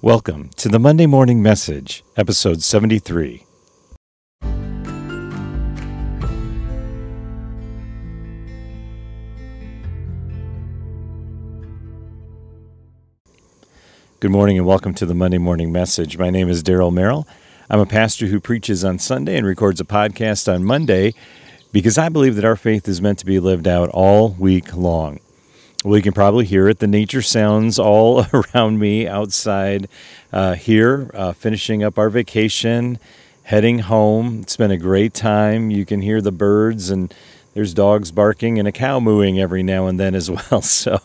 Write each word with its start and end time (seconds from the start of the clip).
Welcome 0.00 0.50
to 0.58 0.68
the 0.68 0.78
Monday 0.78 1.06
Morning 1.06 1.42
Message, 1.42 2.04
episode 2.16 2.62
73. 2.62 3.44
Good 14.20 14.30
morning 14.30 14.56
and 14.56 14.64
welcome 14.64 14.94
to 14.94 15.04
the 15.04 15.16
Monday 15.16 15.38
Morning 15.38 15.72
Message. 15.72 16.16
My 16.16 16.30
name 16.30 16.48
is 16.48 16.62
Daryl 16.62 16.92
Merrill. 16.92 17.26
I'm 17.68 17.80
a 17.80 17.84
pastor 17.84 18.26
who 18.26 18.38
preaches 18.38 18.84
on 18.84 19.00
Sunday 19.00 19.36
and 19.36 19.44
records 19.44 19.80
a 19.80 19.84
podcast 19.84 20.46
on 20.46 20.62
Monday 20.62 21.12
because 21.72 21.98
I 21.98 22.08
believe 22.08 22.36
that 22.36 22.44
our 22.44 22.54
faith 22.54 22.86
is 22.86 23.02
meant 23.02 23.18
to 23.18 23.26
be 23.26 23.40
lived 23.40 23.66
out 23.66 23.88
all 23.88 24.28
week 24.28 24.76
long. 24.76 25.18
Well, 25.84 25.96
you 25.96 26.02
can 26.02 26.12
probably 26.12 26.44
hear 26.44 26.66
it. 26.68 26.80
The 26.80 26.88
nature 26.88 27.22
sounds 27.22 27.78
all 27.78 28.26
around 28.32 28.80
me 28.80 29.06
outside 29.06 29.88
uh, 30.32 30.54
here, 30.54 31.08
uh, 31.14 31.32
finishing 31.32 31.84
up 31.84 31.98
our 31.98 32.10
vacation, 32.10 32.98
heading 33.44 33.80
home. 33.80 34.40
It's 34.42 34.56
been 34.56 34.72
a 34.72 34.76
great 34.76 35.14
time. 35.14 35.70
You 35.70 35.84
can 35.86 36.02
hear 36.02 36.20
the 36.20 36.32
birds, 36.32 36.90
and 36.90 37.14
there's 37.54 37.74
dogs 37.74 38.10
barking 38.10 38.58
and 38.58 38.66
a 38.66 38.72
cow 38.72 38.98
mooing 38.98 39.38
every 39.38 39.62
now 39.62 39.86
and 39.86 40.00
then 40.00 40.16
as 40.16 40.28
well. 40.50 40.62
So 40.62 40.98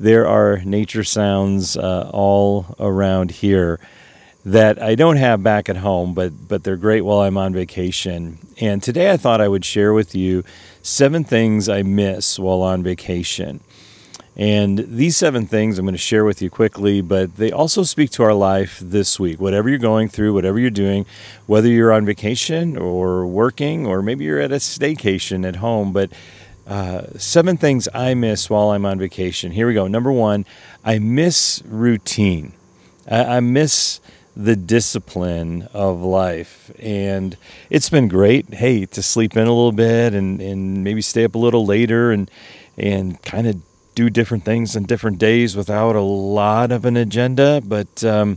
there 0.00 0.26
are 0.26 0.58
nature 0.58 1.04
sounds 1.04 1.76
uh, 1.76 2.10
all 2.12 2.74
around 2.80 3.30
here 3.30 3.78
that 4.44 4.82
I 4.82 4.96
don't 4.96 5.18
have 5.18 5.44
back 5.44 5.68
at 5.68 5.76
home, 5.76 6.14
but 6.14 6.48
but 6.48 6.64
they're 6.64 6.76
great 6.76 7.02
while 7.02 7.20
I'm 7.20 7.36
on 7.36 7.52
vacation. 7.52 8.38
And 8.60 8.82
today 8.82 9.12
I 9.12 9.16
thought 9.16 9.40
I 9.40 9.46
would 9.46 9.64
share 9.64 9.92
with 9.92 10.16
you 10.16 10.42
seven 10.82 11.22
things 11.22 11.68
I 11.68 11.82
miss 11.82 12.40
while 12.40 12.62
on 12.62 12.82
vacation. 12.82 13.60
And 14.36 14.78
these 14.78 15.16
seven 15.16 15.46
things 15.46 15.78
I'm 15.78 15.86
going 15.86 15.94
to 15.94 15.98
share 15.98 16.24
with 16.24 16.42
you 16.42 16.50
quickly, 16.50 17.00
but 17.00 17.36
they 17.36 17.50
also 17.50 17.84
speak 17.84 18.10
to 18.12 18.22
our 18.22 18.34
life 18.34 18.78
this 18.84 19.18
week. 19.18 19.40
Whatever 19.40 19.70
you're 19.70 19.78
going 19.78 20.08
through, 20.08 20.34
whatever 20.34 20.58
you're 20.58 20.68
doing, 20.70 21.06
whether 21.46 21.68
you're 21.68 21.92
on 21.92 22.04
vacation 22.04 22.76
or 22.76 23.26
working, 23.26 23.86
or 23.86 24.02
maybe 24.02 24.24
you're 24.24 24.40
at 24.40 24.52
a 24.52 24.56
staycation 24.56 25.48
at 25.48 25.56
home, 25.56 25.92
but 25.92 26.12
uh, 26.66 27.04
seven 27.16 27.56
things 27.56 27.88
I 27.94 28.12
miss 28.14 28.50
while 28.50 28.70
I'm 28.70 28.84
on 28.84 28.98
vacation. 28.98 29.52
Here 29.52 29.66
we 29.66 29.74
go. 29.74 29.86
Number 29.86 30.12
one, 30.12 30.44
I 30.84 30.98
miss 30.98 31.62
routine. 31.64 32.52
I, 33.10 33.36
I 33.36 33.40
miss 33.40 34.00
the 34.36 34.56
discipline 34.56 35.66
of 35.72 36.02
life. 36.02 36.70
And 36.78 37.38
it's 37.70 37.88
been 37.88 38.08
great, 38.08 38.52
hey, 38.52 38.84
to 38.84 39.02
sleep 39.02 39.34
in 39.34 39.46
a 39.46 39.52
little 39.52 39.72
bit 39.72 40.12
and, 40.12 40.42
and 40.42 40.84
maybe 40.84 41.00
stay 41.00 41.24
up 41.24 41.34
a 41.34 41.38
little 41.38 41.64
later 41.64 42.10
and 42.12 42.30
and 42.78 43.22
kind 43.22 43.46
of 43.46 43.62
do 43.96 44.10
different 44.10 44.44
things 44.44 44.76
on 44.76 44.84
different 44.84 45.18
days 45.18 45.56
without 45.56 45.96
a 45.96 46.02
lot 46.02 46.70
of 46.70 46.84
an 46.84 46.98
agenda, 46.98 47.62
but 47.64 48.04
um, 48.04 48.36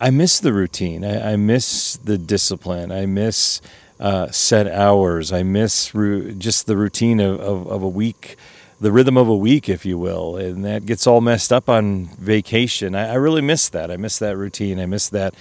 I 0.00 0.08
miss 0.08 0.40
the 0.40 0.54
routine. 0.54 1.04
I, 1.04 1.32
I, 1.32 1.36
miss 1.36 1.98
the 2.02 2.16
discipline. 2.16 2.90
I 2.90 3.04
miss 3.04 3.60
uh, 4.00 4.30
set 4.30 4.66
hours. 4.66 5.34
I 5.34 5.42
miss 5.42 5.94
ru- 5.94 6.32
just 6.32 6.66
the 6.66 6.78
routine 6.78 7.20
of, 7.20 7.38
of, 7.40 7.66
of, 7.68 7.82
a 7.82 7.88
week, 7.88 8.36
the 8.80 8.90
rhythm 8.90 9.18
of 9.18 9.28
a 9.28 9.36
week, 9.36 9.68
if 9.68 9.84
you 9.84 9.98
will. 9.98 10.38
And 10.38 10.64
that 10.64 10.86
gets 10.86 11.06
all 11.06 11.20
messed 11.20 11.52
up 11.52 11.68
on 11.68 12.06
vacation. 12.18 12.94
I, 12.94 13.10
I 13.10 13.14
really 13.14 13.42
miss 13.42 13.68
that. 13.68 13.90
I 13.90 13.98
miss 13.98 14.18
that 14.18 14.38
routine. 14.38 14.80
I 14.80 14.86
miss 14.86 15.10
that 15.10 15.34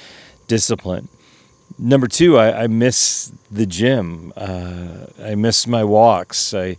discipline. 0.50 1.08
Number 1.80 2.10
two, 2.10 2.38
I, 2.38 2.64
I 2.64 2.68
miss 2.68 3.32
the 3.50 3.66
gym. 3.66 4.34
Uh, 4.36 5.06
I 5.18 5.36
miss 5.36 5.66
my 5.66 5.86
walks. 5.86 6.54
I 6.54 6.76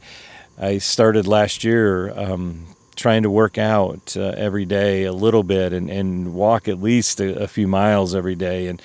I 0.59 0.79
started 0.79 1.27
last 1.27 1.65
year 1.65 2.19
um, 2.19 2.67
trying 2.95 3.23
to 3.25 3.31
work 3.31 3.59
out 3.59 4.17
uh, 4.17 4.33
every 4.37 4.65
day 4.65 5.05
a 5.05 5.13
little 5.13 5.43
bit 5.43 5.73
and, 5.73 5.91
and 5.91 6.35
walk 6.35 6.67
at 6.67 6.81
least 6.81 7.21
a, 7.21 7.43
a 7.43 7.47
few 7.47 7.69
miles 7.69 8.15
every 8.15 8.35
day. 8.35 8.67
And 8.69 8.81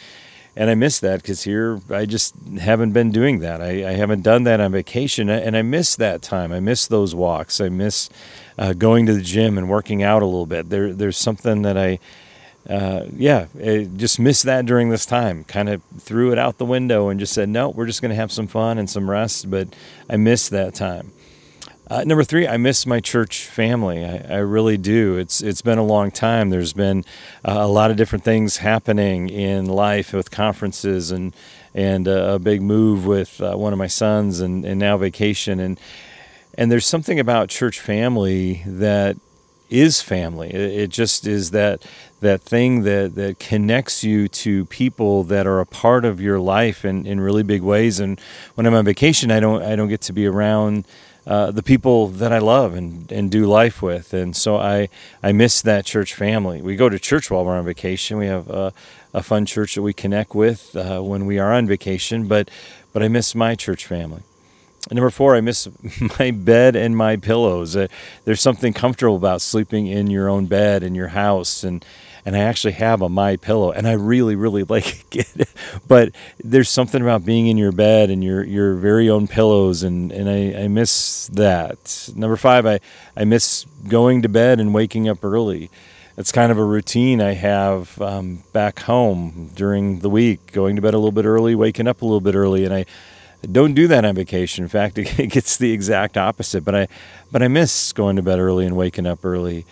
and 0.53 0.69
I 0.69 0.75
miss 0.75 0.99
that 0.99 1.21
because 1.21 1.43
here 1.43 1.79
I 1.89 2.05
just 2.05 2.35
haven't 2.59 2.91
been 2.91 3.11
doing 3.11 3.39
that. 3.39 3.61
I, 3.61 3.89
I, 3.89 3.93
haven't 3.93 4.21
done 4.21 4.43
that 4.43 4.59
on 4.59 4.73
vacation, 4.73 5.29
and 5.29 5.55
I 5.55 5.61
miss 5.61 5.95
that 5.95 6.21
time. 6.21 6.51
I 6.51 6.59
miss 6.59 6.87
those 6.87 7.15
walks. 7.15 7.61
I 7.61 7.69
miss 7.69 8.09
uh, 8.57 8.73
going 8.73 9.05
to 9.05 9.13
the 9.13 9.21
gym 9.21 9.57
and 9.57 9.69
working 9.69 10.03
out 10.03 10.21
a 10.21 10.25
little 10.25 10.45
bit. 10.45 10.69
There, 10.69 10.91
there's 10.91 11.17
something 11.17 11.61
that 11.61 11.77
I, 11.77 11.99
uh, 12.69 13.05
yeah, 13.15 13.45
I 13.63 13.87
just 13.95 14.19
missed 14.19 14.43
that 14.43 14.65
during 14.65 14.89
this 14.89 15.05
time. 15.05 15.45
Kind 15.45 15.69
of 15.69 15.81
threw 15.99 16.33
it 16.33 16.37
out 16.37 16.57
the 16.57 16.65
window 16.65 17.07
and 17.07 17.17
just 17.17 17.31
said, 17.31 17.47
no, 17.47 17.69
we're 17.69 17.87
just 17.87 18.01
going 18.01 18.09
to 18.09 18.15
have 18.15 18.31
some 18.31 18.47
fun 18.47 18.77
and 18.77 18.89
some 18.89 19.09
rest. 19.09 19.49
But 19.49 19.69
I 20.09 20.17
miss 20.17 20.49
that 20.49 20.75
time. 20.75 21.13
Uh, 21.91 22.05
number 22.05 22.23
three, 22.23 22.47
I 22.47 22.55
miss 22.55 22.85
my 22.85 23.01
church 23.01 23.43
family. 23.43 24.05
I, 24.05 24.35
I, 24.35 24.37
really 24.37 24.77
do. 24.77 25.17
It's 25.17 25.41
it's 25.41 25.61
been 25.61 25.77
a 25.77 25.83
long 25.83 26.09
time. 26.09 26.49
There's 26.49 26.71
been 26.71 27.03
uh, 27.43 27.51
a 27.51 27.67
lot 27.67 27.91
of 27.91 27.97
different 27.97 28.23
things 28.23 28.55
happening 28.55 29.27
in 29.27 29.65
life 29.65 30.13
with 30.13 30.31
conferences 30.31 31.11
and 31.11 31.35
and 31.75 32.07
uh, 32.07 32.35
a 32.35 32.39
big 32.39 32.61
move 32.61 33.05
with 33.05 33.41
uh, 33.41 33.57
one 33.57 33.73
of 33.73 33.77
my 33.77 33.87
sons 33.87 34.39
and, 34.39 34.63
and 34.63 34.79
now 34.79 34.95
vacation 34.95 35.59
and 35.59 35.77
and 36.57 36.71
there's 36.71 36.87
something 36.87 37.19
about 37.19 37.49
church 37.49 37.81
family 37.81 38.63
that 38.65 39.17
is 39.69 40.01
family. 40.01 40.49
It, 40.49 40.61
it 40.61 40.89
just 40.91 41.27
is 41.27 41.51
that 41.51 41.85
that 42.21 42.41
thing 42.41 42.83
that 42.83 43.15
that 43.15 43.37
connects 43.37 44.01
you 44.01 44.29
to 44.29 44.63
people 44.67 45.25
that 45.25 45.45
are 45.45 45.59
a 45.59 45.65
part 45.65 46.05
of 46.05 46.21
your 46.21 46.39
life 46.39 46.85
in, 46.85 47.05
in 47.05 47.19
really 47.19 47.43
big 47.43 47.63
ways. 47.63 47.99
And 47.99 48.17
when 48.55 48.65
I'm 48.65 48.75
on 48.75 48.85
vacation, 48.85 49.29
I 49.29 49.41
don't 49.41 49.61
I 49.61 49.75
don't 49.75 49.89
get 49.89 49.99
to 50.03 50.13
be 50.13 50.25
around 50.25 50.85
uh, 51.27 51.51
the 51.51 51.61
people 51.61 52.07
that 52.07 52.33
I 52.33 52.39
love 52.39 52.73
and, 52.73 53.11
and 53.11 53.29
do 53.29 53.45
life 53.45 53.81
with. 53.81 54.13
And 54.13 54.35
so 54.35 54.57
I, 54.57 54.89
I 55.21 55.31
miss 55.31 55.61
that 55.61 55.85
church 55.85 56.15
family. 56.15 56.61
We 56.61 56.75
go 56.75 56.89
to 56.89 56.97
church 56.97 57.29
while 57.29 57.45
we're 57.45 57.57
on 57.57 57.65
vacation. 57.65 58.17
We 58.17 58.27
have 58.27 58.49
a, 58.49 58.73
a 59.13 59.21
fun 59.21 59.45
church 59.45 59.75
that 59.75 59.83
we 59.83 59.93
connect 59.93 60.33
with 60.33 60.75
uh, 60.75 61.01
when 61.01 61.25
we 61.25 61.37
are 61.37 61.53
on 61.53 61.67
vacation, 61.67 62.27
but, 62.27 62.49
but 62.91 63.03
I 63.03 63.07
miss 63.07 63.35
my 63.35 63.55
church 63.55 63.85
family. 63.85 64.23
Number 64.89 65.11
four, 65.11 65.35
I 65.35 65.41
miss 65.41 65.69
my 66.19 66.31
bed 66.31 66.75
and 66.75 66.97
my 66.97 67.17
pillows. 67.17 67.75
Uh, 67.75 67.87
there's 68.25 68.41
something 68.41 68.73
comfortable 68.73 69.15
about 69.15 69.41
sleeping 69.41 69.85
in 69.85 70.09
your 70.09 70.27
own 70.27 70.47
bed 70.47 70.81
in 70.81 70.95
your 70.95 71.09
house 71.09 71.63
and 71.63 71.85
and 72.25 72.35
I 72.35 72.39
actually 72.39 72.73
have 72.73 73.01
a 73.01 73.09
MyPillow 73.09 73.75
and 73.75 73.87
I 73.87 73.93
really 73.93 74.35
really 74.35 74.63
like 74.69 75.15
it. 75.15 75.49
But 75.87 76.11
there's 76.43 76.69
something 76.69 77.01
about 77.01 77.25
being 77.25 77.47
in 77.47 77.57
your 77.57 77.71
bed 77.71 78.09
and 78.09 78.23
your 78.23 78.43
your 78.43 78.75
very 78.75 79.09
own 79.09 79.27
pillows 79.27 79.83
and 79.83 80.11
and 80.11 80.29
I, 80.29 80.63
I 80.63 80.67
miss 80.67 81.27
that. 81.33 82.09
Number 82.15 82.37
five 82.37 82.65
I 82.65 82.79
I 83.15 83.25
miss 83.25 83.65
going 83.87 84.21
to 84.21 84.29
bed 84.29 84.59
and 84.59 84.73
waking 84.73 85.09
up 85.09 85.23
early. 85.23 85.69
It's 86.17 86.31
kind 86.31 86.51
of 86.51 86.57
a 86.57 86.63
routine 86.63 87.21
I 87.21 87.33
have 87.33 87.99
um, 88.01 88.43
back 88.53 88.81
home 88.81 89.49
during 89.55 89.99
the 89.99 90.09
week 90.09 90.51
going 90.51 90.75
to 90.75 90.81
bed 90.81 90.93
a 90.93 90.97
little 90.97 91.11
bit 91.11 91.25
early 91.25 91.55
waking 91.55 91.87
up 91.87 92.01
a 92.01 92.05
little 92.05 92.21
bit 92.21 92.35
early 92.35 92.65
and 92.65 92.73
I 92.73 92.85
don't 93.49 93.73
do 93.73 93.87
that 93.87 94.05
on 94.05 94.13
vacation. 94.13 94.63
In 94.63 94.69
fact 94.69 94.97
it 94.97 95.29
gets 95.31 95.57
the 95.57 95.71
exact 95.71 96.17
opposite 96.17 96.63
but 96.63 96.75
I 96.75 96.87
but 97.31 97.41
I 97.41 97.47
miss 97.47 97.93
going 97.93 98.17
to 98.17 98.21
bed 98.21 98.39
early 98.39 98.65
and 98.65 98.75
waking 98.75 99.07
up 99.07 99.25
early 99.25 99.65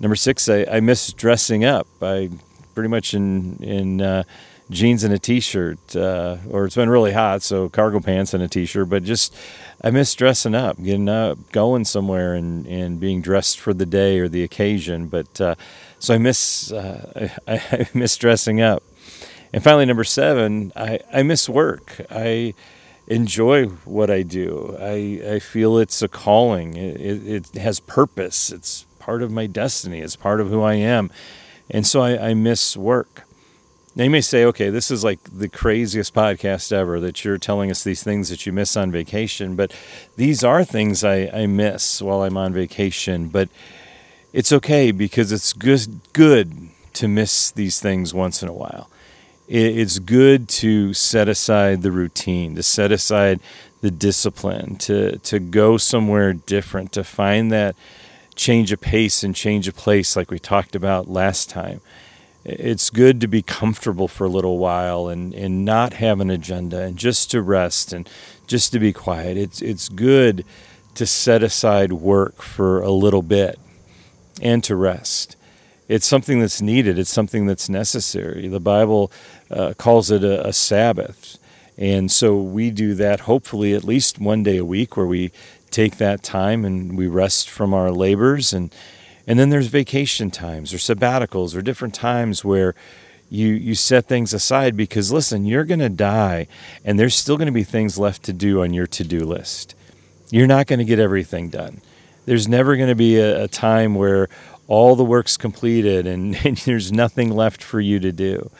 Number 0.00 0.16
six, 0.16 0.48
I, 0.48 0.64
I 0.70 0.80
miss 0.80 1.12
dressing 1.12 1.64
up. 1.64 1.86
I 2.00 2.30
pretty 2.74 2.88
much 2.88 3.14
in 3.14 3.56
in 3.62 4.00
uh, 4.00 4.22
jeans 4.70 5.02
and 5.02 5.12
a 5.12 5.18
t-shirt, 5.18 5.96
uh, 5.96 6.36
or 6.48 6.66
it's 6.66 6.76
been 6.76 6.90
really 6.90 7.12
hot, 7.12 7.42
so 7.42 7.68
cargo 7.68 8.00
pants 8.00 8.34
and 8.34 8.42
a 8.42 8.48
t-shirt. 8.48 8.88
But 8.88 9.02
just 9.04 9.34
I 9.82 9.90
miss 9.90 10.14
dressing 10.14 10.54
up, 10.54 10.82
getting 10.82 11.08
up, 11.08 11.50
going 11.52 11.84
somewhere, 11.84 12.34
and 12.34 12.66
and 12.66 13.00
being 13.00 13.20
dressed 13.20 13.58
for 13.58 13.74
the 13.74 13.86
day 13.86 14.18
or 14.20 14.28
the 14.28 14.44
occasion. 14.44 15.08
But 15.08 15.40
uh, 15.40 15.54
so 15.98 16.14
I 16.14 16.18
miss 16.18 16.70
uh, 16.70 17.30
I, 17.48 17.54
I 17.54 17.88
miss 17.94 18.16
dressing 18.16 18.60
up. 18.60 18.82
And 19.52 19.62
finally, 19.62 19.86
number 19.86 20.04
seven, 20.04 20.72
I, 20.76 21.00
I 21.12 21.22
miss 21.22 21.48
work. 21.48 22.00
I 22.10 22.54
enjoy 23.06 23.66
what 23.66 24.10
I 24.10 24.22
do. 24.22 24.76
I, 24.78 25.22
I 25.36 25.38
feel 25.38 25.78
it's 25.78 26.02
a 26.02 26.08
calling. 26.08 26.76
It, 26.76 27.00
it, 27.00 27.26
it 27.54 27.60
has 27.60 27.80
purpose. 27.80 28.52
It's 28.52 28.84
part 29.08 29.22
of 29.22 29.32
my 29.32 29.46
destiny. 29.46 30.00
It's 30.00 30.16
part 30.16 30.38
of 30.38 30.50
who 30.50 30.60
I 30.60 30.74
am. 30.74 31.10
And 31.70 31.86
so 31.86 32.02
I, 32.02 32.28
I 32.28 32.34
miss 32.34 32.76
work. 32.76 33.22
Now 33.96 34.04
you 34.04 34.10
may 34.10 34.20
say, 34.20 34.44
okay, 34.44 34.68
this 34.68 34.90
is 34.90 35.02
like 35.02 35.18
the 35.32 35.48
craziest 35.48 36.12
podcast 36.12 36.72
ever 36.72 37.00
that 37.00 37.24
you're 37.24 37.38
telling 37.38 37.70
us 37.70 37.82
these 37.82 38.02
things 38.02 38.28
that 38.28 38.44
you 38.44 38.52
miss 38.52 38.76
on 38.76 38.92
vacation, 38.92 39.56
but 39.56 39.72
these 40.16 40.44
are 40.44 40.62
things 40.62 41.04
I, 41.04 41.30
I 41.32 41.46
miss 41.46 42.02
while 42.02 42.20
I'm 42.20 42.36
on 42.36 42.52
vacation. 42.52 43.28
But 43.28 43.48
it's 44.34 44.52
okay 44.52 44.90
because 44.90 45.32
it's 45.32 45.54
good, 45.54 46.00
good 46.12 46.68
to 46.92 47.08
miss 47.08 47.50
these 47.50 47.80
things 47.80 48.12
once 48.12 48.42
in 48.42 48.50
a 48.50 48.52
while. 48.52 48.90
It's 49.48 50.00
good 50.00 50.50
to 50.60 50.92
set 50.92 51.30
aside 51.30 51.80
the 51.80 51.92
routine, 51.92 52.56
to 52.56 52.62
set 52.62 52.92
aside 52.92 53.40
the 53.80 53.90
discipline, 53.90 54.76
to, 54.76 55.16
to 55.20 55.38
go 55.38 55.78
somewhere 55.78 56.34
different, 56.34 56.92
to 56.92 57.04
find 57.04 57.50
that 57.52 57.74
change 58.38 58.72
of 58.72 58.80
pace 58.80 59.22
and 59.22 59.34
change 59.34 59.68
of 59.68 59.76
place, 59.76 60.16
like 60.16 60.30
we 60.30 60.38
talked 60.38 60.74
about 60.74 61.10
last 61.10 61.50
time. 61.50 61.80
It's 62.44 62.88
good 62.88 63.20
to 63.20 63.28
be 63.28 63.42
comfortable 63.42 64.08
for 64.08 64.24
a 64.24 64.30
little 64.30 64.56
while 64.58 65.08
and, 65.08 65.34
and 65.34 65.64
not 65.64 65.94
have 65.94 66.20
an 66.20 66.30
agenda 66.30 66.80
and 66.80 66.96
just 66.96 67.30
to 67.32 67.42
rest 67.42 67.92
and 67.92 68.08
just 68.46 68.72
to 68.72 68.78
be 68.78 68.92
quiet. 68.92 69.36
It's, 69.36 69.60
it's 69.60 69.88
good 69.90 70.44
to 70.94 71.04
set 71.04 71.42
aside 71.42 71.92
work 71.92 72.40
for 72.40 72.80
a 72.80 72.90
little 72.90 73.22
bit 73.22 73.58
and 74.40 74.64
to 74.64 74.76
rest. 74.76 75.36
It's 75.88 76.06
something 76.06 76.38
that's 76.38 76.62
needed, 76.62 76.98
it's 76.98 77.10
something 77.10 77.46
that's 77.46 77.68
necessary. 77.68 78.46
The 78.46 78.60
Bible 78.60 79.10
uh, 79.50 79.74
calls 79.76 80.10
it 80.10 80.22
a, 80.22 80.46
a 80.46 80.52
Sabbath. 80.52 81.38
And 81.76 82.10
so 82.10 82.36
we 82.36 82.70
do 82.70 82.94
that 82.94 83.20
hopefully 83.20 83.74
at 83.74 83.84
least 83.84 84.18
one 84.18 84.42
day 84.42 84.56
a 84.56 84.64
week 84.64 84.96
where 84.96 85.06
we 85.06 85.32
take 85.70 85.96
that 85.98 86.22
time 86.22 86.64
and 86.64 86.96
we 86.96 87.06
rest 87.06 87.48
from 87.48 87.74
our 87.74 87.90
labors 87.90 88.52
and 88.52 88.74
and 89.26 89.38
then 89.38 89.50
there's 89.50 89.66
vacation 89.66 90.30
times 90.30 90.72
or 90.72 90.78
sabbaticals 90.78 91.54
or 91.54 91.60
different 91.60 91.94
times 91.94 92.44
where 92.44 92.74
you 93.30 93.48
you 93.48 93.74
set 93.74 94.06
things 94.06 94.32
aside 94.32 94.76
because 94.76 95.12
listen, 95.12 95.44
you're 95.44 95.64
going 95.64 95.80
to 95.80 95.90
die 95.90 96.46
and 96.84 96.98
there's 96.98 97.14
still 97.14 97.36
going 97.36 97.46
to 97.46 97.52
be 97.52 97.64
things 97.64 97.98
left 97.98 98.22
to 98.24 98.32
do 98.32 98.62
on 98.62 98.72
your 98.72 98.86
to-do 98.86 99.20
list. 99.20 99.74
You're 100.30 100.46
not 100.46 100.66
going 100.66 100.78
to 100.78 100.84
get 100.84 100.98
everything 100.98 101.50
done. 101.50 101.80
There's 102.24 102.48
never 102.48 102.76
going 102.76 102.88
to 102.88 102.94
be 102.94 103.16
a, 103.18 103.44
a, 103.44 103.48
time 103.48 103.94
where 103.94 104.28
all 104.66 104.96
the 104.96 105.04
work's 105.04 105.36
completed 105.36 106.06
and, 106.06 106.34
and 106.44 106.56
there's 106.58 106.92
nothing 106.92 107.30
left 107.30 107.62
for 107.62 107.80
you 107.80 107.98
to 108.00 108.12
do. 108.12 108.50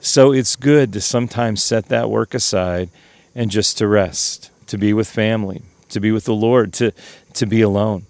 So 0.00 0.32
it's 0.32 0.56
good 0.56 0.92
to 0.92 1.00
sometimes 1.00 1.64
set 1.64 1.86
that 1.86 2.10
work 2.10 2.34
aside 2.34 2.90
and 3.34 3.50
just 3.50 3.78
to 3.78 3.88
rest, 3.88 4.50
to 4.66 4.78
be 4.78 4.92
with 4.92 5.08
family, 5.08 5.62
to 5.90 6.00
be 6.00 6.12
with 6.12 6.24
the 6.24 6.34
Lord, 6.34 6.72
to 6.74 6.92
to 7.34 7.46
be 7.46 7.60
alone 7.60 8.06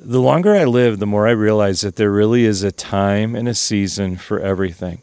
the 0.00 0.20
longer 0.20 0.54
I 0.54 0.64
live, 0.64 0.98
the 0.98 1.06
more 1.06 1.28
I 1.28 1.32
realize 1.32 1.82
that 1.82 1.96
there 1.96 2.10
really 2.10 2.44
is 2.44 2.62
a 2.62 2.72
time 2.72 3.36
and 3.36 3.46
a 3.46 3.54
season 3.54 4.16
for 4.16 4.40
everything. 4.40 5.02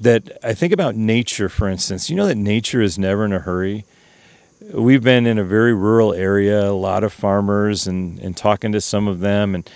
That 0.00 0.38
I 0.42 0.54
think 0.54 0.72
about 0.72 0.94
nature, 0.94 1.48
for 1.48 1.68
instance. 1.68 2.08
You 2.08 2.14
know 2.14 2.26
that 2.26 2.36
nature 2.36 2.80
is 2.80 2.98
never 2.98 3.24
in 3.24 3.32
a 3.32 3.40
hurry. 3.40 3.84
We've 4.72 5.02
been 5.02 5.26
in 5.26 5.38
a 5.38 5.44
very 5.44 5.74
rural 5.74 6.14
area, 6.14 6.68
a 6.68 6.70
lot 6.70 7.02
of 7.02 7.12
farmers, 7.12 7.88
and, 7.88 8.20
and 8.20 8.36
talking 8.36 8.70
to 8.72 8.80
some 8.80 9.08
of 9.08 9.18
them. 9.18 9.54
And 9.54 9.68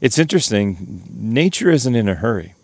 it's 0.00 0.18
interesting, 0.18 1.02
nature 1.10 1.70
isn't 1.70 1.94
in 1.94 2.08
a 2.08 2.14
hurry. 2.14 2.54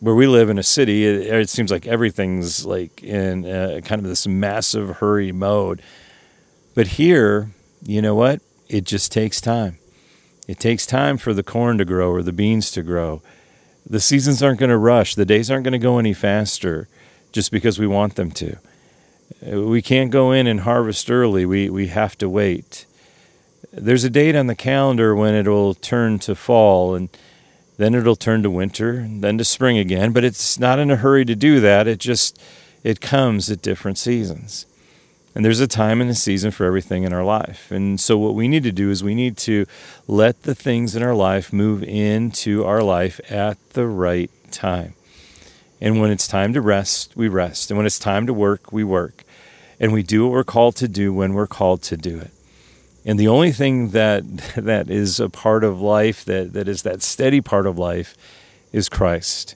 Where 0.00 0.14
we 0.14 0.26
live 0.26 0.48
in 0.48 0.58
a 0.58 0.62
city, 0.62 1.04
it, 1.04 1.34
it 1.34 1.50
seems 1.50 1.70
like 1.70 1.86
everything's 1.86 2.64
like 2.64 3.02
in 3.02 3.44
a, 3.44 3.82
kind 3.82 4.00
of 4.00 4.08
this 4.08 4.26
massive 4.26 4.98
hurry 4.98 5.32
mode. 5.32 5.82
But 6.78 6.86
here, 6.86 7.50
you 7.82 8.00
know 8.00 8.14
what? 8.14 8.40
It 8.68 8.84
just 8.84 9.10
takes 9.10 9.40
time 9.40 9.78
it 10.46 10.60
takes 10.60 10.86
time 10.86 11.18
for 11.18 11.34
the 11.34 11.42
corn 11.42 11.76
to 11.78 11.84
grow 11.84 12.12
or 12.12 12.22
the 12.22 12.32
beans 12.32 12.70
to 12.70 12.84
grow. 12.84 13.20
The 13.84 13.98
seasons 13.98 14.44
aren't 14.44 14.60
going 14.60 14.70
to 14.70 14.78
rush, 14.78 15.16
the 15.16 15.24
days 15.24 15.50
aren't 15.50 15.64
going 15.64 15.72
to 15.72 15.78
go 15.80 15.98
any 15.98 16.14
faster 16.14 16.86
just 17.32 17.50
because 17.50 17.80
we 17.80 17.88
want 17.88 18.14
them 18.14 18.30
to. 18.30 18.58
Uh, 19.44 19.62
we 19.62 19.82
can't 19.82 20.12
go 20.12 20.30
in 20.30 20.46
and 20.46 20.60
harvest 20.60 21.10
early, 21.10 21.44
we, 21.44 21.68
we 21.68 21.88
have 21.88 22.16
to 22.18 22.28
wait. 22.28 22.86
There's 23.72 24.04
a 24.04 24.10
date 24.10 24.36
on 24.36 24.46
the 24.46 24.54
calendar 24.54 25.16
when 25.16 25.34
it'll 25.34 25.74
turn 25.74 26.20
to 26.20 26.36
fall 26.36 26.94
and 26.94 27.08
then 27.76 27.96
it'll 27.96 28.14
turn 28.14 28.44
to 28.44 28.50
winter 28.50 28.90
and 28.98 29.20
then 29.20 29.36
to 29.38 29.44
spring 29.44 29.78
again, 29.78 30.12
but 30.12 30.22
it's 30.22 30.60
not 30.60 30.78
in 30.78 30.92
a 30.92 30.96
hurry 30.96 31.24
to 31.24 31.34
do 31.34 31.58
that. 31.58 31.88
It 31.88 31.98
just 31.98 32.40
it 32.84 33.00
comes 33.00 33.50
at 33.50 33.62
different 33.62 33.98
seasons. 33.98 34.64
And 35.34 35.44
there's 35.44 35.60
a 35.60 35.66
time 35.66 36.00
and 36.00 36.10
a 36.10 36.14
season 36.14 36.50
for 36.50 36.64
everything 36.64 37.04
in 37.04 37.12
our 37.12 37.24
life. 37.24 37.70
And 37.70 38.00
so, 38.00 38.18
what 38.18 38.34
we 38.34 38.48
need 38.48 38.62
to 38.64 38.72
do 38.72 38.90
is 38.90 39.04
we 39.04 39.14
need 39.14 39.36
to 39.38 39.66
let 40.06 40.42
the 40.42 40.54
things 40.54 40.96
in 40.96 41.02
our 41.02 41.14
life 41.14 41.52
move 41.52 41.82
into 41.84 42.64
our 42.64 42.82
life 42.82 43.20
at 43.30 43.56
the 43.70 43.86
right 43.86 44.30
time. 44.50 44.94
And 45.80 46.00
when 46.00 46.10
it's 46.10 46.26
time 46.26 46.52
to 46.54 46.60
rest, 46.60 47.16
we 47.16 47.28
rest. 47.28 47.70
And 47.70 47.76
when 47.78 47.86
it's 47.86 47.98
time 47.98 48.26
to 48.26 48.34
work, 48.34 48.72
we 48.72 48.82
work. 48.82 49.22
And 49.78 49.92
we 49.92 50.02
do 50.02 50.24
what 50.24 50.32
we're 50.32 50.44
called 50.44 50.74
to 50.76 50.88
do 50.88 51.12
when 51.12 51.34
we're 51.34 51.46
called 51.46 51.82
to 51.84 51.96
do 51.96 52.18
it. 52.18 52.32
And 53.04 53.18
the 53.18 53.28
only 53.28 53.52
thing 53.52 53.90
that 53.90 54.24
that 54.56 54.90
is 54.90 55.20
a 55.20 55.28
part 55.28 55.64
of 55.64 55.80
life 55.80 56.24
that, 56.24 56.52
that 56.52 56.68
is 56.68 56.82
that 56.82 57.02
steady 57.02 57.40
part 57.40 57.66
of 57.66 57.78
life 57.78 58.16
is 58.72 58.88
Christ, 58.88 59.54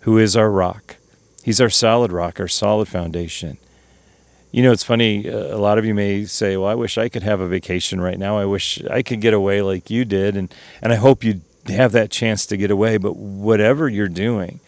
who 0.00 0.18
is 0.18 0.36
our 0.36 0.50
rock. 0.50 0.96
He's 1.42 1.60
our 1.60 1.70
solid 1.70 2.12
rock, 2.12 2.38
our 2.38 2.48
solid 2.48 2.86
foundation. 2.86 3.58
You 4.52 4.62
know, 4.62 4.70
it's 4.70 4.84
funny. 4.84 5.28
Uh, 5.28 5.56
a 5.56 5.56
lot 5.56 5.78
of 5.78 5.86
you 5.86 5.94
may 5.94 6.26
say, 6.26 6.56
"Well, 6.58 6.68
I 6.68 6.74
wish 6.74 6.98
I 6.98 7.08
could 7.08 7.22
have 7.22 7.40
a 7.40 7.48
vacation 7.48 8.00
right 8.00 8.18
now. 8.18 8.38
I 8.38 8.44
wish 8.44 8.82
I 8.84 9.02
could 9.02 9.22
get 9.22 9.32
away 9.32 9.62
like 9.62 9.90
you 9.90 10.04
did." 10.04 10.36
And 10.36 10.54
and 10.82 10.92
I 10.92 10.96
hope 10.96 11.24
you 11.24 11.40
have 11.68 11.92
that 11.92 12.10
chance 12.10 12.44
to 12.46 12.58
get 12.58 12.70
away. 12.70 12.98
But 12.98 13.16
whatever 13.16 13.88
you're 13.88 14.08
doing, 14.08 14.60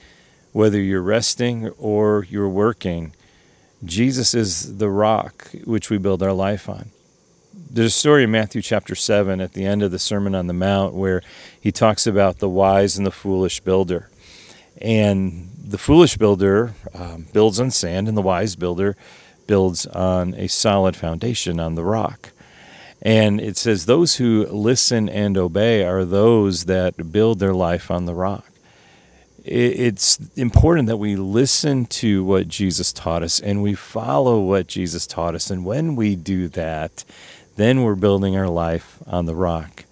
whether 0.53 0.81
you're 0.81 1.03
resting 1.03 1.69
or 1.79 2.27
you're 2.31 2.49
working, 2.49 3.13
Jesus 3.85 4.35
is 4.35 4.79
the 4.79 4.89
rock 4.89 5.51
which 5.65 5.91
we 5.91 5.99
build 5.99 6.23
our 6.23 6.33
life 6.33 6.67
on. 6.69 6.91
There's 7.53 7.95
a 7.95 7.99
story 7.99 8.25
in 8.25 8.31
Matthew 8.31 8.63
chapter 8.63 8.95
7 8.95 9.41
at 9.41 9.53
the 9.53 9.67
end 9.67 9.83
of 9.83 9.91
the 9.91 9.99
Sermon 9.99 10.35
on 10.35 10.47
the 10.47 10.53
Mount 10.53 10.95
where 10.95 11.23
he 11.61 11.71
talks 11.71 12.07
about 12.07 12.39
the 12.39 12.49
wise 12.49 12.97
and 12.97 13.07
the 13.07 13.11
foolish 13.11 13.61
builder. 13.61 14.09
And 14.81 15.51
the 15.63 15.79
foolish 15.79 16.17
builder 16.17 16.75
um, 16.95 17.27
builds 17.33 17.61
on 17.61 17.71
sand, 17.71 18.09
and 18.09 18.17
the 18.17 18.23
wise 18.23 18.57
builder 18.57 18.97
builds 19.47 19.87
on 19.87 20.35
a 20.35 20.49
solid 20.49 20.97
foundation 20.97 21.61
on 21.61 21.75
the 21.75 21.85
rock. 21.85 22.31
And 23.03 23.41
it 23.41 23.57
says, 23.57 23.87
Those 23.87 24.17
who 24.17 24.47
listen 24.47 25.09
and 25.09 25.37
obey 25.37 25.85
are 25.85 26.05
those 26.05 26.65
that 26.65 27.13
build 27.13 27.39
their 27.39 27.55
life 27.55 27.91
on 27.91 28.07
the 28.07 28.15
rock. 28.15 28.51
It's 29.45 30.19
important 30.37 30.89
that 30.89 30.97
we 30.97 31.17
listen 31.17 31.85
to 31.87 32.25
what 32.25 32.49
Jesus 32.49 32.95
taught 32.95 33.23
us 33.23 33.41
and 33.41 33.63
we 33.63 33.75
follow 33.75 34.41
what 34.41 34.69
Jesus 34.69 35.07
taught 35.07 35.35
us. 35.35 35.51
And 35.51 35.67
when 35.67 35.97
we 35.97 36.17
do 36.17 36.49
that, 36.49 37.05
then 37.57 37.83
we're 37.83 37.95
building 37.95 38.39
our 38.39 38.49
life 38.49 38.99
on 39.07 39.27
the 39.27 39.35
rock. 39.35 39.85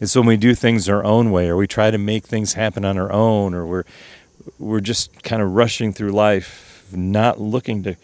It's 0.00 0.16
when 0.16 0.24
we 0.24 0.38
do 0.38 0.54
things 0.54 0.88
our 0.88 1.04
own 1.04 1.30
way 1.30 1.48
or 1.48 1.56
we 1.56 1.66
try 1.66 1.90
to 1.90 1.98
make 1.98 2.24
things 2.24 2.54
happen 2.54 2.86
on 2.86 2.96
our 2.96 3.12
own 3.12 3.52
or 3.52 3.66
we're, 3.66 3.84
we're 4.58 4.80
just 4.80 5.22
kind 5.22 5.42
of 5.42 5.52
rushing 5.52 5.92
through 5.92 6.10
life, 6.10 6.86
not 6.90 7.38
looking 7.38 7.82
to 7.82 7.96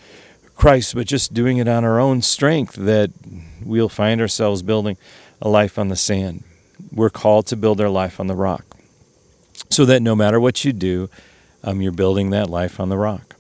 Christ, 0.55 0.95
but 0.95 1.07
just 1.07 1.35
doing 1.35 1.59
it 1.59 1.69
on 1.69 1.85
our 1.85 1.99
own 1.99 2.23
strength, 2.23 2.75
that 2.75 3.11
we'll 3.63 3.89
find 3.89 4.21
ourselves 4.21 4.63
building 4.63 4.97
a 5.41 5.49
life 5.49 5.79
on 5.79 5.89
the 5.89 5.97
sand. 5.97 6.45
We're 6.93 7.11
called 7.11 7.47
to 7.49 7.57
build 7.57 7.81
our 7.81 7.89
life 7.89 8.21
on 8.21 8.27
the 8.27 8.37
rock. 8.37 8.65
So 9.71 9.85
that 9.87 10.03
no 10.03 10.15
matter 10.15 10.39
what 10.39 10.65
you 10.65 10.73
do, 10.73 11.09
um, 11.65 11.81
you're 11.81 11.93
building 11.93 12.31
that 12.31 12.51
life 12.51 12.79
on 12.79 12.89
the 12.89 12.99
rock. 12.99 13.37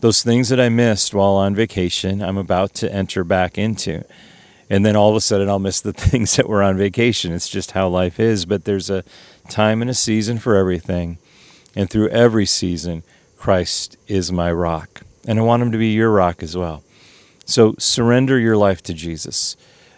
Those 0.00 0.22
things 0.22 0.48
that 0.48 0.60
I 0.60 0.68
missed 0.68 1.14
while 1.14 1.34
on 1.34 1.54
vacation, 1.54 2.22
I'm 2.22 2.36
about 2.36 2.74
to 2.74 2.92
enter 2.92 3.24
back 3.24 3.56
into. 3.56 4.04
And 4.68 4.84
then 4.84 4.96
all 4.96 5.10
of 5.10 5.16
a 5.16 5.20
sudden, 5.20 5.48
I'll 5.48 5.58
miss 5.58 5.80
the 5.80 5.92
things 5.94 6.36
that 6.36 6.48
were 6.48 6.62
on 6.62 6.76
vacation. 6.76 7.32
It's 7.32 7.48
just 7.48 7.72
how 7.72 7.88
life 7.88 8.18
is. 8.18 8.44
But 8.44 8.64
there's 8.64 8.90
a 8.90 9.04
time 9.48 9.80
and 9.80 9.90
a 9.90 9.94
season 9.94 10.38
for 10.38 10.56
everything. 10.56 11.18
And 11.76 11.90
through 11.90 12.08
every 12.08 12.46
season, 12.46 13.02
Christ 13.36 13.96
is 14.06 14.32
my 14.32 14.50
rock. 14.50 15.02
And 15.26 15.38
I 15.38 15.42
want 15.42 15.62
him 15.62 15.72
to 15.72 15.78
be 15.78 15.88
your 15.88 16.10
rock 16.10 16.42
as 16.42 16.56
well. 16.56 16.82
So 17.46 17.74
surrender 17.78 18.38
your 18.38 18.56
life 18.56 18.82
to 18.84 18.94
Jesus. 18.94 19.56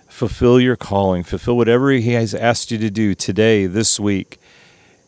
Fulfill 0.09 0.61
your 0.61 0.77
calling. 0.77 1.23
Fulfill 1.23 1.57
whatever 1.57 1.91
he 1.91 2.13
has 2.13 2.35
asked 2.35 2.71
you 2.71 2.79
to 2.79 2.91
do 2.91 3.15
today, 3.15 3.67
this 3.67 4.01
week, 4.01 4.39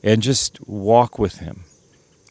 and 0.03 0.23
just 0.23 0.59
walk 0.67 1.19
with 1.19 1.39
him 1.39 1.65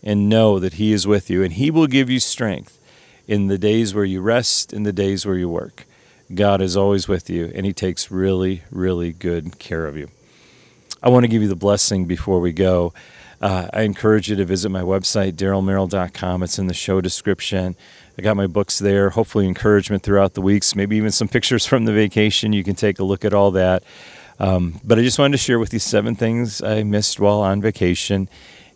and 0.03 0.29
know 0.29 0.59
that 0.59 0.73
he 0.73 0.93
is 0.93 1.07
with 1.07 1.29
you. 1.29 1.43
And 1.43 1.53
he 1.53 1.71
will 1.71 1.87
give 1.87 2.09
you 2.09 2.19
strength 2.19 2.79
in 3.27 3.47
the 3.47 3.57
days 3.57 3.93
where 3.93 4.05
you 4.05 4.21
rest, 4.21 4.73
in 4.73 4.83
the 4.83 4.93
days 4.93 5.25
where 5.25 5.37
you 5.37 5.49
work. 5.49 5.85
God 6.33 6.61
is 6.61 6.75
always 6.75 7.07
with 7.07 7.29
you, 7.29 7.51
and 7.55 7.65
he 7.65 7.73
takes 7.73 8.11
really, 8.11 8.63
really 8.69 9.13
good 9.13 9.59
care 9.59 9.85
of 9.85 9.95
you. 9.95 10.09
I 11.01 11.09
want 11.09 11.23
to 11.23 11.29
give 11.29 11.41
you 11.41 11.47
the 11.47 11.55
blessing 11.55 12.05
before 12.05 12.39
we 12.39 12.51
go. 12.51 12.93
Uh, 13.41 13.67
I 13.71 13.81
encourage 13.81 14.29
you 14.29 14.35
to 14.35 14.45
visit 14.45 14.69
my 14.69 14.81
website, 14.81 15.33
darylmerrill.com. 15.33 16.43
It's 16.43 16.57
in 16.57 16.67
the 16.67 16.73
show 16.73 17.01
description. 17.01 17.75
I 18.17 18.21
got 18.21 18.35
my 18.35 18.47
books 18.47 18.79
there. 18.79 19.11
Hopefully, 19.11 19.47
encouragement 19.47 20.03
throughout 20.03 20.33
the 20.33 20.41
weeks, 20.41 20.75
maybe 20.75 20.97
even 20.97 21.11
some 21.11 21.27
pictures 21.37 21.65
from 21.65 21.85
the 21.85 21.93
vacation. 21.93 22.53
You 22.53 22.63
can 22.63 22.75
take 22.75 22.99
a 22.99 23.03
look 23.03 23.23
at 23.23 23.33
all 23.33 23.51
that. 23.51 23.83
Um, 24.39 24.79
but 24.83 24.99
I 24.99 25.01
just 25.01 25.19
wanted 25.19 25.33
to 25.33 25.43
share 25.43 25.59
with 25.59 25.73
you 25.73 25.79
seven 25.79 26.15
things 26.15 26.61
I 26.61 26.83
missed 26.83 27.19
while 27.19 27.41
on 27.41 27.61
vacation. 27.61 28.29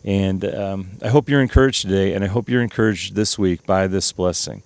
And 0.03 0.43
um, 0.45 0.89
I 1.03 1.09
hope 1.09 1.29
you're 1.29 1.41
encouraged 1.41 1.83
today, 1.83 2.13
and 2.13 2.23
I 2.23 2.27
hope 2.27 2.49
you're 2.49 2.63
encouraged 2.63 3.15
this 3.15 3.37
week 3.37 3.65
by 3.65 3.87
this 3.87 4.11
blessing. 4.11 4.63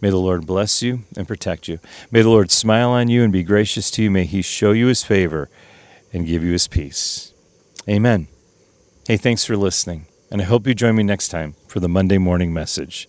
May 0.00 0.10
the 0.10 0.16
Lord 0.18 0.46
bless 0.46 0.82
you 0.82 1.04
and 1.16 1.26
protect 1.26 1.68
you. 1.68 1.78
May 2.10 2.22
the 2.22 2.28
Lord 2.28 2.50
smile 2.50 2.90
on 2.90 3.08
you 3.08 3.22
and 3.22 3.32
be 3.32 3.42
gracious 3.42 3.90
to 3.92 4.02
you. 4.02 4.10
May 4.10 4.24
He 4.24 4.42
show 4.42 4.72
you 4.72 4.88
His 4.88 5.04
favor 5.04 5.48
and 6.12 6.26
give 6.26 6.42
you 6.42 6.52
His 6.52 6.66
peace. 6.66 7.32
Amen. 7.88 8.26
Hey, 9.06 9.18
thanks 9.18 9.44
for 9.44 9.54
listening, 9.54 10.06
and 10.30 10.40
I 10.40 10.46
hope 10.46 10.66
you 10.66 10.72
join 10.72 10.96
me 10.96 11.02
next 11.02 11.28
time 11.28 11.56
for 11.68 11.78
the 11.78 11.90
Monday 11.90 12.16
morning 12.16 12.54
message. 12.54 13.06